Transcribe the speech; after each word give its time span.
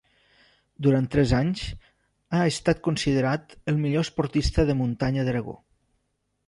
Durant 0.85 1.09
tres 1.15 1.33
anys 1.39 1.61
ha 2.37 2.39
estat 2.55 2.81
considerat 2.89 3.57
el 3.75 3.81
Millor 3.85 4.09
Esportista 4.09 4.69
de 4.71 4.79
Muntanya 4.83 5.29
d'Aragó. 5.31 5.61